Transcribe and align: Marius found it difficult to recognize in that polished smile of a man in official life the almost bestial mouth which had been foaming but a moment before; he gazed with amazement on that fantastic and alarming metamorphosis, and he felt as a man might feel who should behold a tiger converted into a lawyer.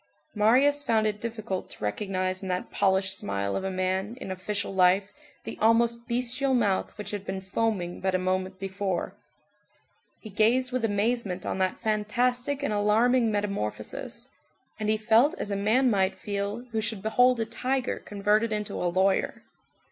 Marius 0.33 0.81
found 0.81 1.05
it 1.05 1.21
difficult 1.21 1.69
to 1.69 1.83
recognize 1.83 2.41
in 2.41 2.49
that 2.49 2.71
polished 2.71 3.15
smile 3.19 3.55
of 3.55 3.63
a 3.63 3.69
man 3.69 4.17
in 4.19 4.31
official 4.31 4.73
life 4.73 5.13
the 5.43 5.59
almost 5.61 6.07
bestial 6.07 6.55
mouth 6.55 6.91
which 6.97 7.11
had 7.11 7.23
been 7.23 7.39
foaming 7.39 7.99
but 7.99 8.15
a 8.15 8.17
moment 8.17 8.57
before; 8.57 9.13
he 10.19 10.31
gazed 10.31 10.71
with 10.71 10.83
amazement 10.83 11.45
on 11.45 11.59
that 11.59 11.77
fantastic 11.79 12.63
and 12.63 12.73
alarming 12.73 13.31
metamorphosis, 13.31 14.29
and 14.79 14.89
he 14.89 14.97
felt 14.97 15.35
as 15.37 15.51
a 15.51 15.55
man 15.55 15.87
might 15.91 16.15
feel 16.17 16.65
who 16.71 16.81
should 16.81 17.03
behold 17.03 17.39
a 17.39 17.45
tiger 17.45 17.99
converted 17.99 18.51
into 18.51 18.73
a 18.81 18.89
lawyer. 18.89 19.43